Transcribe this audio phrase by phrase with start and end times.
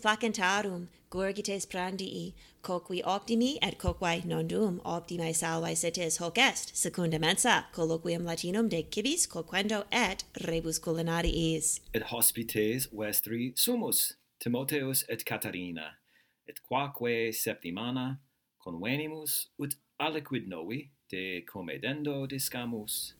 [0.00, 7.64] placentarum gorgites prandii, coqui optimi et coquae nondum optimae salvae sites hoc est, secunda mensa,
[7.72, 11.80] colloquium latinum de cibis coquendo et rebus culinariis.
[11.94, 15.96] Et hospites vestri sumus, Timoteus et Catarina,
[16.46, 18.18] et quaque septimana
[18.58, 23.14] convenimus ut aliquid novi de comedendo discamus,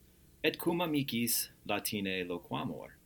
[0.45, 3.00] et cum amicis Latine loquamur.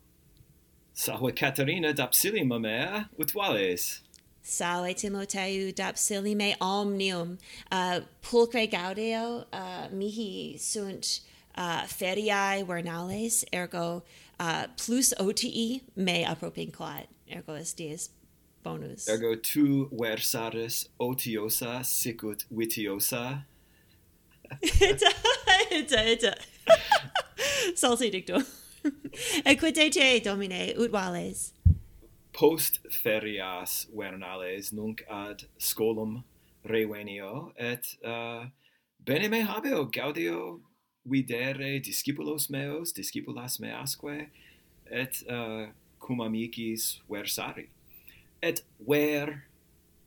[0.97, 3.05] Salve Caterina dapsili mamea eh?
[3.19, 4.01] utwales.
[4.43, 7.39] Salve Timoteu dapsili me omnium.
[7.73, 11.21] Uh, pulcre gaudeo uh, mihi sunt
[11.57, 14.05] uh, feriae vernales, ergo
[14.39, 18.11] uh, plus OTE me apropinquat ergo est dies
[18.63, 19.09] bonus.
[19.09, 23.43] Ergo tu versaris otiosa sicut vitiosa.
[24.63, 25.11] ita,
[25.73, 26.35] ita, ita.
[27.75, 28.45] Salsi dictum.
[29.51, 31.53] Equidete domine ut vales?
[32.33, 36.23] Post ferias vernales nunc ad scolum
[36.65, 38.47] revenio et uh,
[39.05, 40.61] bene me habeo gaudio
[41.05, 44.31] videre discipulos meos discipulas measque
[44.91, 45.69] et uh,
[46.01, 47.69] cum amicis versari
[48.43, 49.45] et ver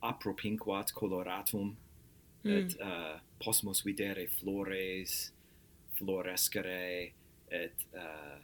[0.02, 1.76] appropinquat coloratum
[2.44, 2.50] mm.
[2.50, 5.32] et uh, posmos videre flores
[5.98, 7.12] florescere
[7.50, 8.38] et uh,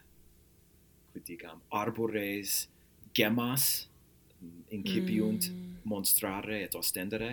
[1.21, 2.69] digam arbores
[3.15, 3.89] gemas
[4.71, 5.77] incipiunt mm.
[5.85, 7.31] monstrare et ostendere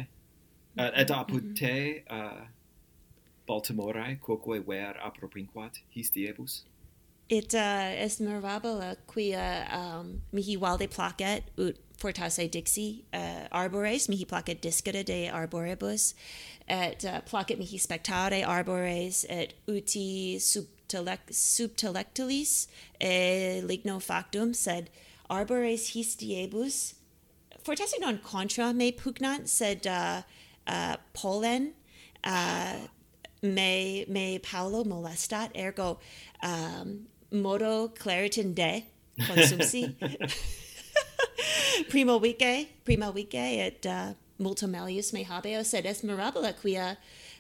[0.76, 0.80] mm.
[0.80, 1.60] uh, et apud mm -hmm.
[1.60, 2.48] te uh,
[3.48, 6.66] Baltimorae quoque ver apropinquat his diebus
[7.32, 13.48] it uh, est mirabile uh, quia uh, um, mihi valde placet ut fortasse dixi uh,
[13.52, 16.14] arbores mihi placet discere de arboribus
[16.68, 22.68] et uh, placet mihi spectare arbores et uti sub subtelectilis
[23.00, 24.90] e ligno factum sed
[25.30, 26.96] arbores his diebus.
[27.64, 30.22] Fortasse non contra me pugnant sed uh,
[30.68, 31.74] uh, polen
[32.24, 32.78] uh,
[33.42, 36.00] me me paulo molestat ergo
[36.44, 38.84] um, modo claritin de
[39.20, 39.96] consumsi.
[41.90, 46.98] Primo vice prima vice et uh, multum melius me habeo sed est mirabile quia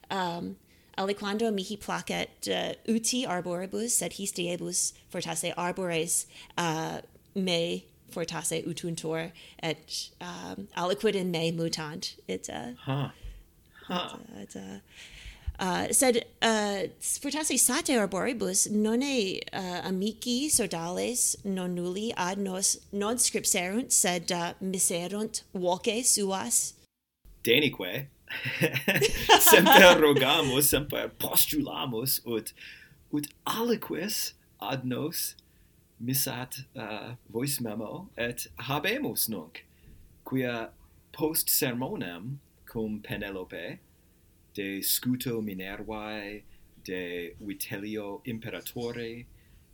[0.09, 0.55] um,
[0.97, 6.25] aliquando mihi placet uh, uti arboribus sed histiebus fortasse arbores
[6.57, 6.99] uh,
[7.35, 13.09] me fortasse utuntur et um, aliquid in me mutant it uh, huh.
[13.87, 14.17] Huh.
[14.37, 14.79] It, uh,
[15.59, 23.17] uh, sed uh, fortasse sate arboribus nonne uh, amici sodales non nulli ad nos non
[23.17, 26.73] scripserunt sed uh, miserunt voce suas
[27.43, 28.07] denique
[29.39, 32.53] semper rogamus, semper postulamus, ut,
[33.11, 35.35] ut aliquis ad nos
[36.01, 39.63] missat uh, voice memo, et habemus nunc,
[40.25, 40.69] quia
[41.11, 43.79] post sermonem cum Penelope,
[44.53, 46.43] de scuto Minervae,
[46.83, 49.25] de Vitelio imperatore,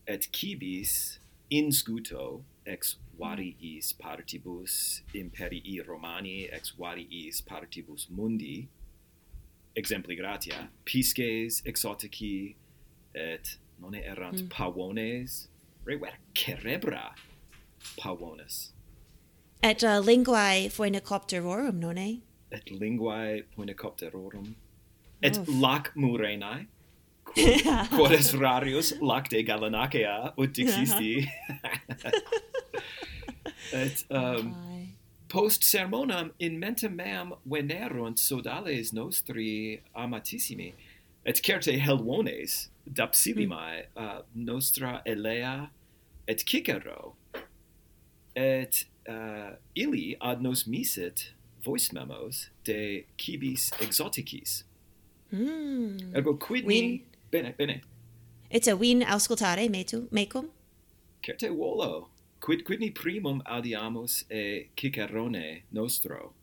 [0.08, 1.20] et cibis
[1.50, 8.68] in scuto ex variis partibus imperii Romani ex variis partibus mundi
[9.76, 12.56] exempli gratia pisces exotici
[13.14, 14.50] et non erant mm.
[14.50, 15.50] pavones
[15.86, 17.16] rever cerebra
[17.98, 18.74] pavones
[19.64, 24.56] et uh, linguae phoenicopterorum nonne et linguae phoenicopterorum
[25.22, 25.48] et Oof.
[25.62, 26.68] lac murenae
[27.24, 31.56] quod, quod es rarius lacte galanacea ut dixisti uh
[31.94, 32.57] -huh
[33.74, 34.56] et um,
[35.28, 40.74] post sermonam in mentem meam venerunt sodales nostri amatissimi
[41.26, 44.04] et certe helvones dapsilimae mm.
[44.04, 45.70] uh, nostra elea
[46.28, 47.16] et cicero
[48.36, 54.64] et uh, illi ad nos misit voice memos de cibis exoticis.
[55.32, 56.16] Mm.
[56.16, 57.02] ergo quidni Win...
[57.32, 57.82] bene bene.
[58.50, 60.50] Et a win auscultare metu mecum?
[61.24, 62.08] Certe volo
[62.48, 66.34] quid quid ni primum adiamus e Cicerone nostro?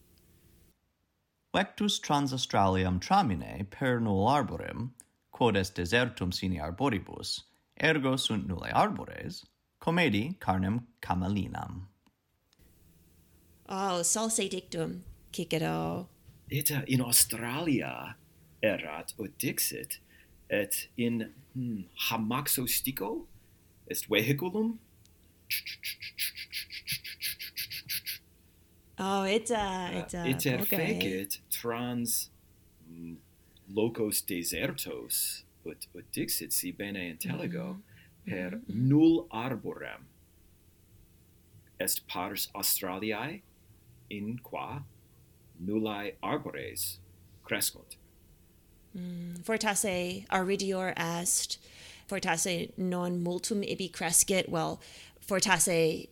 [1.54, 4.90] Vectus trans Australiam tramine per nul arborem
[5.30, 7.44] quod est desertum sine arboribus
[7.80, 9.46] ergo sunt nulle arbores
[9.80, 11.86] comedi carnem camelinam.
[13.66, 16.08] Oh, salse dictum, Cicero.
[16.50, 18.16] Ita in Australia
[18.62, 20.00] erat ut dixit,
[20.50, 23.24] et in hmm, hamaxostico
[23.88, 24.78] est vehiculum?
[28.96, 31.28] Oh, uh, it's a it's a interfecit okay.
[31.50, 32.30] trans
[32.90, 33.16] mm,
[33.68, 38.30] locos desertos ut ut dixit si bene intelligo mm -hmm.
[38.30, 38.88] per mm -hmm.
[38.88, 40.06] null arborem
[41.80, 43.42] est pars Australiae
[44.08, 44.84] in qua
[45.58, 46.98] nullae arbores
[47.42, 47.96] crescunt.
[48.96, 51.58] Mm, fortasse aridior est,
[52.08, 54.80] fortasse non multum ibi crescit, well,
[55.26, 56.08] fortasse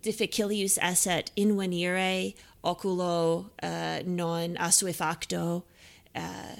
[0.00, 5.64] difficilius esset invenire oculo uh, non assuefacto
[6.14, 6.56] uh,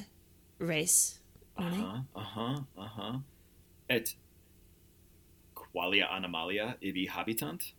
[0.58, 1.20] res.
[1.56, 2.82] Aha, uh -huh, aha, uh aha.
[2.82, 3.22] -huh, uh -huh.
[3.88, 4.16] Et
[5.54, 7.74] qualia animalia ibi habitant?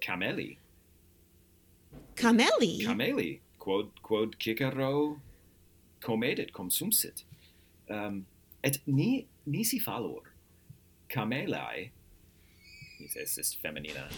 [0.00, 0.58] Cameli.
[2.14, 2.84] Cameli?
[2.84, 5.20] Cameli, quod, quod Cicero
[6.00, 7.24] comedit, consumsit.
[7.88, 8.26] Um,
[8.62, 10.22] et ni, nisi fallor,
[11.08, 11.90] camelae
[13.16, 14.08] estis feminina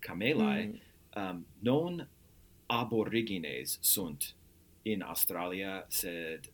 [0.00, 0.80] camelae, mm.
[1.16, 2.06] um, non
[2.68, 4.34] aborigines sunt
[4.84, 6.48] in Australia, sed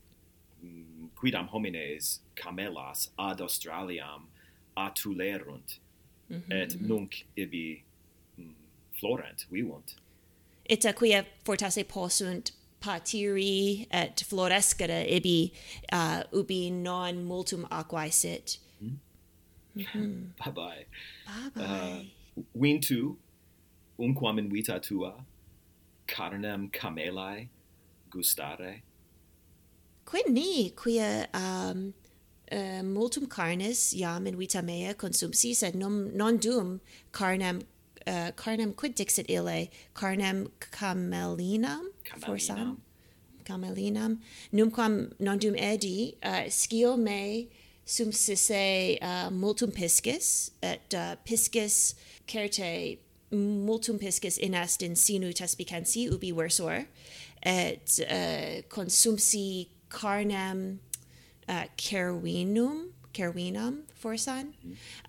[0.63, 4.29] mm, quidam homines camelas ad Australiam
[4.77, 5.81] atulerunt,
[6.29, 6.89] mm -hmm, et mm-hmm.
[6.89, 7.83] nunc ibi
[8.39, 8.55] mm,
[8.93, 9.97] florent, vivunt.
[10.65, 15.53] Et quia fortasse possunt patiri et florescere ibi,
[15.93, 18.59] uh, ubi non multum aquae sit,
[19.77, 20.23] Mm-hmm.
[20.45, 20.85] bye bye.
[21.27, 21.63] Bye bye.
[21.63, 22.03] Uh,
[22.57, 23.17] wintu
[23.99, 25.15] unquam in vita tua
[26.07, 27.49] carnem camelae
[28.11, 28.83] gustare.
[30.05, 31.95] Quid ni quia um,
[32.51, 36.81] uh, multum carnis iam in vita mea consumsi sed non non dum
[37.13, 37.63] carnem
[38.07, 42.27] uh, carnem quid dixit ille carnem camelinam, camelinam.
[42.27, 42.77] forsam
[43.45, 44.19] camelinam
[44.53, 47.49] numquam non dum edi uh, scio me
[47.85, 51.95] sum sisse uh, multum piscis et uh, piscis
[52.27, 52.99] certe
[53.33, 56.87] multum piscis in est in sinu tespicensi ubi versor
[57.43, 60.79] et uh, consumsi carnem
[61.49, 64.53] uh, cervinum cervinum forsan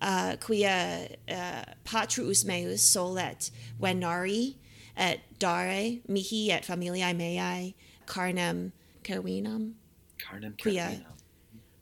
[0.02, 4.56] uh, quia uh, patruus meus solet venari
[4.98, 7.74] et dare mihi et familiae meae
[8.06, 8.72] carnem
[9.04, 9.74] cervinum
[10.20, 11.06] carnem quia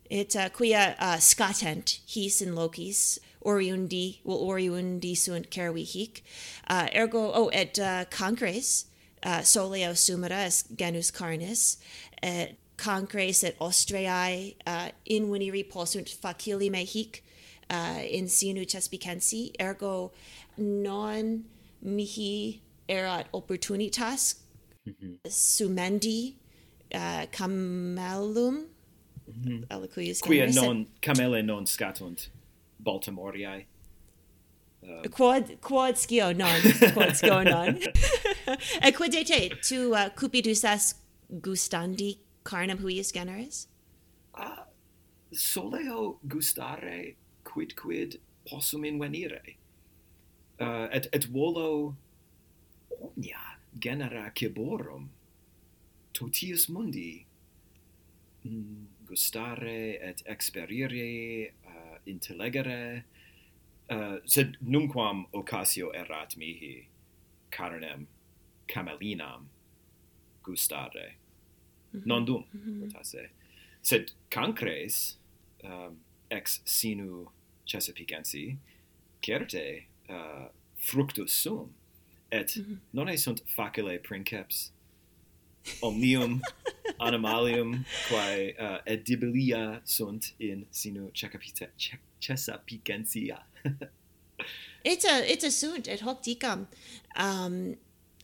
[0.10, 0.20] cervinam.
[0.20, 6.24] it uh, quia uh, scatent his in locis oriundi will oriundi sunt cervi hic
[6.70, 8.86] uh, ergo oh et uh, concres
[9.24, 11.78] uh, soleo sumera es genus carnis
[12.22, 17.24] et concres et ostriae uh, in veniri possunt facili me hic
[17.70, 20.12] uh, in sinu cespicensi ergo
[20.58, 21.46] non
[21.84, 24.36] mihi erat opportunitas.
[25.28, 26.36] Sumendi
[26.94, 28.66] uh, camelum
[29.30, 29.52] Mm-hmm.
[29.52, 32.30] mm aliquis quia non camele non scatunt
[32.80, 33.66] baltimoreae
[34.82, 36.62] um, uh, quod quod scio non
[36.94, 37.78] quod scio non.
[38.82, 40.96] Et quid te tu uh, cupidus as
[41.30, 43.68] gustandi carnem huius generis?
[44.34, 44.66] Uh,
[45.32, 49.58] soleo gustare quid quid possum invenire
[50.60, 51.96] uh, et et volo
[53.02, 55.10] omnia genera ciborum.
[56.14, 57.26] Totius mundi
[58.46, 63.04] Mm, gustare et experire uh, intellegere
[63.90, 66.88] uh, sed numquam occasio erat mihi
[67.52, 68.08] carnem
[68.68, 69.50] camelinam
[70.42, 71.16] gustare
[71.92, 72.06] mm -hmm.
[72.06, 73.30] non dum mm -hmm.
[73.82, 75.18] Sed cancres
[75.64, 77.28] um, ex sinu
[77.66, 78.58] Chesapeacensi
[79.22, 81.74] certe uh, fructus sum
[82.32, 82.78] et mm -hmm.
[82.92, 84.72] non sunt facile princeps
[85.82, 86.42] omnium
[87.00, 91.68] animalium quae uh, edibilia sunt in sinu Chesapita
[92.22, 93.40] Chesapicensia.
[94.84, 96.68] it's a it's a sunt et hoc dicam
[97.16, 97.76] um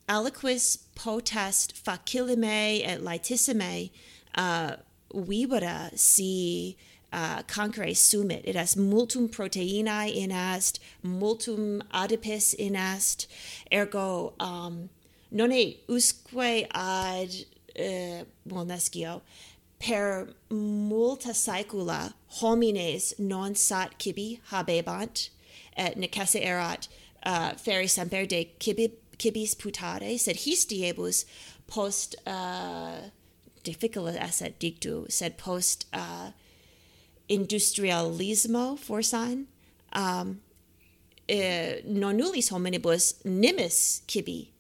[0.08, 3.92] aliquis potest facilime et laetissime
[4.38, 4.76] uh
[5.14, 6.78] vibora si
[7.14, 8.42] uh, uh concere sumit.
[8.46, 13.28] It est multum proteinae in est, multum adipis in est,
[13.72, 14.90] ergo um,
[15.32, 17.30] non e usque ad
[17.78, 19.22] uh, well
[19.80, 25.30] per multa saecula homines non sat cibi habebant
[25.78, 26.88] et necesse erat
[27.26, 31.26] uh, feri semper de cibi, cibis putare sed his diebus
[31.68, 33.10] post uh,
[33.64, 36.32] difficile esset dictu sed post uh,
[37.30, 39.46] industrialismo forsan
[39.94, 40.42] um,
[41.28, 44.52] eh, non nullis hominibus nimis cibi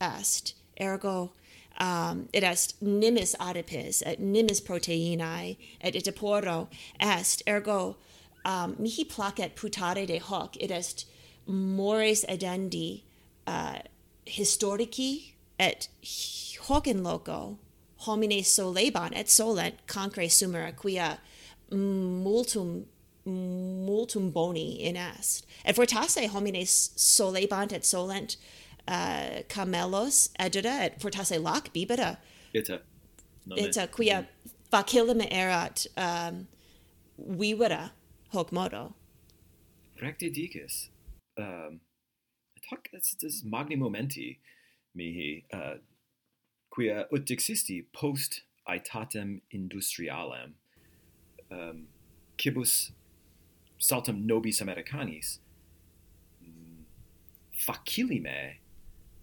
[0.00, 1.32] est ergo
[1.78, 6.68] um it est nimis adipis et nimis proteinae et idiporo
[7.00, 7.96] est ergo
[8.44, 11.04] um mihi placet putare de hoc it est
[11.46, 13.02] mores edendi
[13.46, 13.78] uh,
[14.26, 15.88] historici et
[16.68, 17.58] hoc in loco
[17.98, 21.18] homines solebant et solent concre sumera quia
[21.70, 22.84] multum
[23.26, 25.44] multum boni in est.
[25.64, 28.36] Et fortasse homines solebant et solent
[28.88, 32.18] uh, camelos agere et fortasse lac bibera.
[32.54, 32.80] Ita.
[33.46, 33.60] Nome.
[33.60, 34.50] Ita, quia mm.
[34.70, 36.46] facilem erat um,
[37.16, 37.92] vivera
[38.32, 38.94] hoc modo.
[40.00, 40.90] Recte dicis.
[41.38, 41.80] Um,
[42.70, 44.38] hoc est des magni momenti
[44.94, 45.78] mihi, uh,
[46.70, 50.54] quia ut existi post aetatem industrialem,
[51.50, 51.86] um,
[52.36, 52.92] cibus
[53.78, 55.38] saltum nobis Americanis,
[56.42, 56.84] mm,
[57.52, 58.58] facilime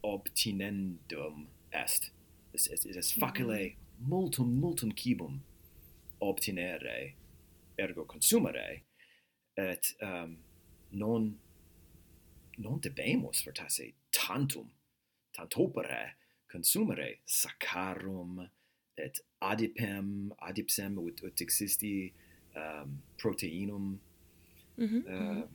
[0.04, 2.12] obtinendum est
[2.54, 3.20] es es es mhm.
[3.20, 5.42] facile multum multum cibum
[6.20, 7.16] obtinere
[7.78, 8.84] ergo consumere
[9.56, 10.38] et um,
[10.92, 11.40] non
[12.58, 14.70] non debemus fortasse tantum
[15.34, 16.16] tantopere
[16.52, 18.50] consumere saccharum
[18.98, 22.14] et adipem adipsem ut ut existi
[22.56, 24.00] um, proteinum
[24.78, 25.48] mm -hmm.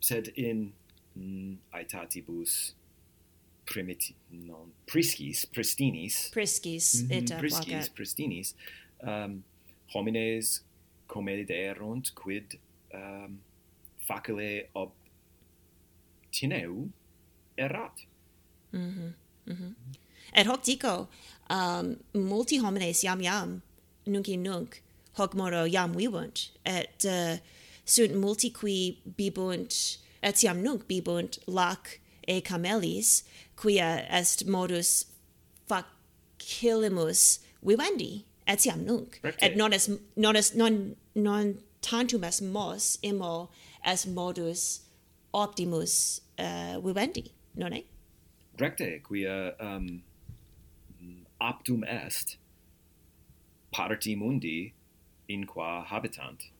[0.00, 0.72] sed in
[1.16, 2.74] mm, aetatibus
[3.66, 6.30] primiti non priscis pristinis.
[6.32, 7.94] Priscis mm et priscis vacat.
[7.94, 8.54] pristinis.
[9.02, 9.44] Um,
[9.94, 10.62] homines
[11.06, 12.58] comederunt quid
[12.94, 13.38] um,
[14.06, 14.92] facile ob
[16.30, 16.88] tineu
[17.56, 18.06] erat.
[18.72, 19.12] Mm -hmm,
[19.52, 19.74] mm
[20.34, 21.08] et hoc dico
[21.50, 23.62] um, multi homines iam iam
[24.06, 24.82] nunc in nunc
[25.12, 26.52] hoc moro iam vivunt.
[26.64, 27.38] Et uh,
[27.84, 33.22] sunt multi qui bibunt etiam nunc bibunt lac e camelis
[33.56, 35.06] quia est modus
[35.66, 39.20] facilimus vivendi etiam nunc.
[39.22, 39.42] Recte.
[39.42, 43.48] et non est non est non non tantum est mos immo
[43.84, 44.82] est modus
[45.32, 47.86] optimus uh, vivendi non est
[48.58, 50.02] recte quia um
[51.40, 52.38] optum est
[53.72, 54.72] parti mundi
[55.28, 56.50] in qua habitant.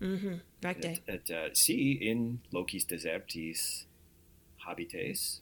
[0.00, 0.84] Mhm mm recte.
[0.84, 3.86] Et, et uh, si in locis desertis
[4.66, 5.40] habites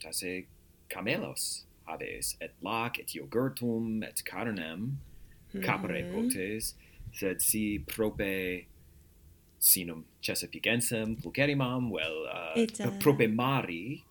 [0.00, 0.46] tasse
[0.88, 4.96] camelos habes et lac et iogurtum et carnem
[5.54, 5.62] mm-hmm.
[5.62, 6.14] capere mm -hmm.
[6.14, 6.74] potes
[7.12, 8.66] sed si prope
[9.58, 12.98] sinum Chesapeakensem pulcherrimam vel uh, et, uh...
[12.98, 14.04] prope mari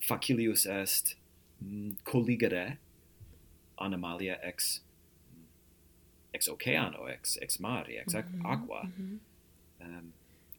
[0.00, 1.16] facilius est
[1.60, 2.78] mm, colligere
[3.78, 4.82] animalia ex
[6.32, 8.52] ex oceano ex ex mari ex mm -hmm.
[8.52, 9.18] aqua mm -hmm.
[9.86, 10.12] um,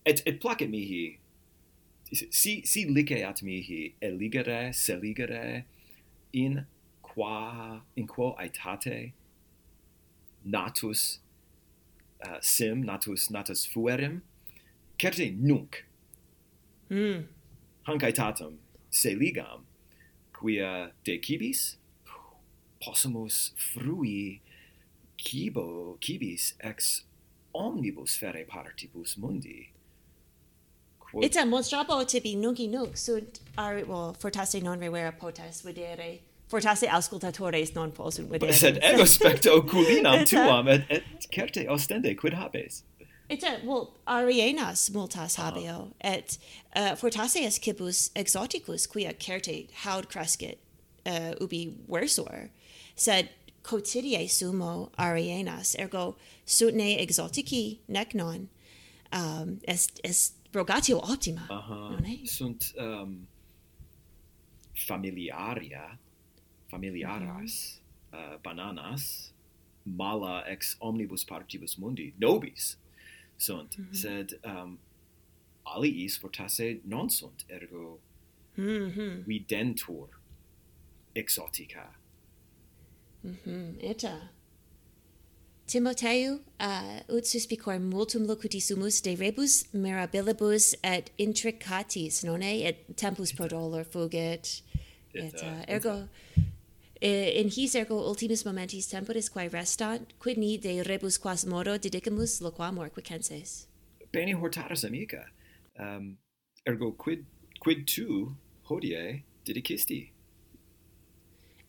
[0.05, 1.19] et et placet mihi
[2.11, 5.65] si si liceat mihi eligere seligere
[6.31, 6.65] in
[7.01, 9.13] qua in quo aetate
[10.43, 11.19] natus
[12.25, 14.21] uh, sim natus natus fuerim
[14.97, 15.83] certe nunc.
[16.89, 17.27] Mm.
[17.83, 18.57] hanc aetatum
[18.89, 19.65] seligam
[20.33, 21.77] quia de cibis?
[22.81, 24.39] Possumus frui
[25.17, 27.03] cibo cibis ex
[27.53, 29.71] omnibus fere partibus mundi
[31.11, 31.23] quod...
[31.23, 31.69] Itam mos
[32.07, 38.29] tibi nugi nunc sunt are, well, fortasse non revera potas videre fortasse auscultatores non possunt
[38.29, 38.53] videre.
[38.53, 42.83] Sed ego specto oculinam tuam, et, et certe ostende quid habes.
[43.29, 45.51] Itam, well, arienas multas ah.
[45.51, 46.37] habeo, et
[46.75, 50.57] uh, fortasse est cibus exoticus quia certe haud crescit
[51.05, 52.49] uh, ubi versor,
[52.95, 53.29] sed
[53.63, 58.47] quotidie sumo arienas, ergo sunt ne exotici nec non,
[59.11, 61.89] um, est, est rogatio optima uh -huh.
[61.91, 62.25] non è?
[62.25, 63.27] Sunt um,
[64.73, 65.97] familiaria,
[66.67, 67.81] familiaras,
[68.13, 69.33] uh uh, bananas,
[69.83, 72.77] mala ex omnibus partibus mundi, nobis
[73.37, 73.93] sunt, mhm.
[73.93, 74.79] sed um,
[75.63, 77.99] aliis fortasse non sunt, ergo
[78.55, 79.23] mm -hmm.
[79.25, 80.09] videntur
[81.13, 81.95] exotica.
[83.23, 83.77] Mm -hmm.
[83.79, 84.29] Eta.
[85.67, 93.83] Timoteu uh, ut suspicor multum locutissimus de rebus mirabilibus et intricatis nonne et tempus prodolor
[93.83, 94.61] fugit
[95.13, 96.07] et uh, ergo
[97.01, 101.77] eh, in his ergo ultimis momentis temporis quae restant quid ni de rebus quas modo
[101.77, 103.67] didicamus loquam orquicenses
[104.11, 105.25] bene hortatus amica.
[105.79, 106.17] Um,
[106.65, 107.25] ergo quid
[107.59, 108.35] quid tu
[108.69, 110.11] hodie didicisti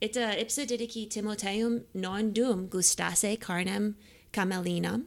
[0.00, 3.94] Ita ipsa didici Timoteum non dum gustasse carnem
[4.32, 5.06] camelinam,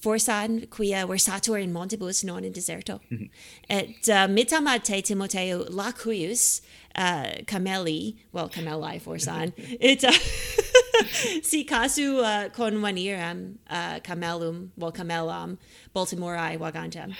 [0.00, 3.00] forsan quia versatur in montibus non in deserto.
[3.68, 6.62] et uh, mitam ad te Timoteo lacuius
[6.94, 10.12] uh, cameli, well cameli forsan, et uh,
[11.42, 15.58] si casu uh, conveniram uh, camelum, well camelam,
[15.94, 17.14] Baltimorae vagantem.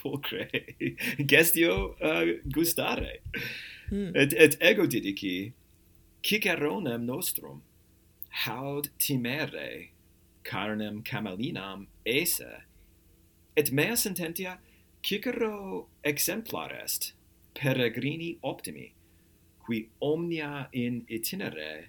[0.00, 0.48] Pulcre,
[1.26, 3.18] gestio uh, gustare.
[3.90, 4.12] Mm.
[4.14, 5.52] Et, et ego didici,
[6.24, 7.60] ciceronem nostrum
[8.44, 9.90] haud timere
[10.42, 12.62] carnem camelinam esse
[13.56, 14.58] et mea sententia
[15.02, 17.12] cicero exemplar est
[17.54, 18.94] peregrini optimi
[19.66, 21.88] qui omnia in itinere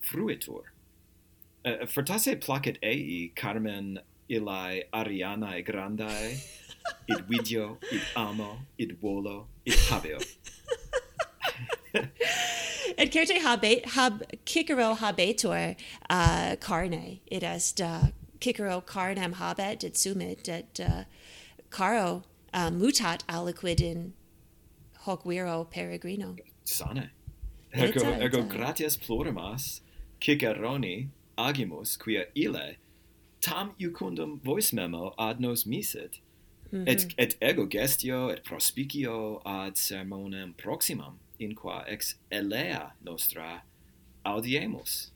[0.00, 0.72] fruitur.
[1.64, 3.98] Uh, fortasse placet ei carmen
[4.30, 6.38] illae arianae grandae
[7.12, 10.18] id video id amo id volo id habeo
[13.06, 15.76] et certe habet hab cicero habetur
[16.10, 17.20] uh, carne.
[17.26, 18.08] It est uh,
[18.40, 21.04] cicero carnem habet et sumit et uh,
[21.70, 22.22] caro
[22.52, 24.12] uh, mutat aliquid in
[24.98, 26.36] hoc viro peregrino.
[26.64, 27.10] Sane.
[27.72, 28.22] Ergo sane.
[28.22, 29.80] ergo gratias plurimas
[30.20, 31.08] ciceroni
[31.38, 32.76] agimus quia ile
[33.40, 36.20] tam iucundum voice memo ad nos misit.
[36.72, 36.88] Mm -hmm.
[36.88, 37.22] et mm-hmm.
[37.22, 43.62] et ego gestio et prospicio ad sermonem proximam in qua ex elea nostra
[44.24, 45.10] audiemus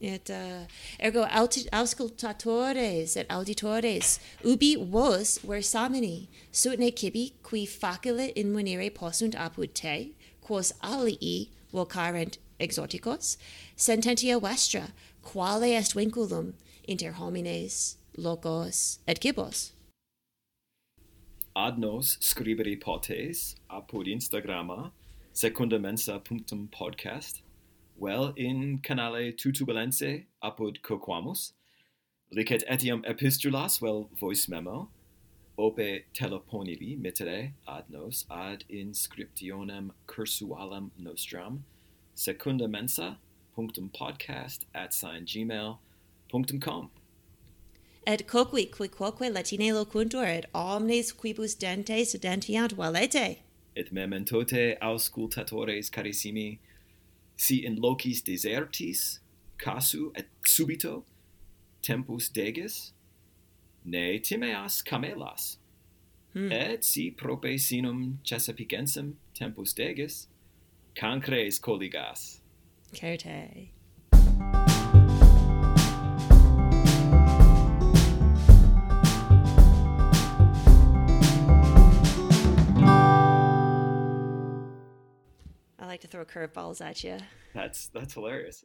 [0.00, 0.66] et uh,
[0.98, 1.26] ergo
[1.72, 10.72] auscultatores et auditores ubi vos versamini sutne cibi qui facile invenire possunt apud te quos
[10.82, 13.36] alii vocarent exoticos
[13.76, 16.54] sententia vestra quale est vinculum
[16.88, 19.72] inter homines locos et cibos
[21.66, 24.92] ad nos scribere potes apud Instagrama
[25.34, 27.42] secundamensa.podcast
[27.98, 31.52] well in canale tutulense apud coquamus
[32.32, 34.88] licet etiam epistulas well voice memo
[35.58, 41.64] ope teleponili mittere ad nos ad inscriptionem cursualem nostram
[42.14, 46.90] secundamensa.podcast at sign gmail.com
[48.10, 53.38] et coqui quoque latine loquuntur et omnes quibus dentes dentiant valete.
[53.76, 56.58] Et memento te auscultatores carissimi
[57.36, 59.20] si in locis desertis
[59.58, 61.04] casu et subito
[61.82, 62.92] tempus degis
[63.84, 65.56] ne timeas camelas.
[66.32, 66.52] Hmm.
[66.52, 70.28] et si prope sinum cessapicensem tempus degis
[70.94, 72.40] cancres colligas
[72.92, 73.70] certe.
[86.00, 87.18] Like to throw curveballs at you.
[87.54, 88.64] That's that's hilarious.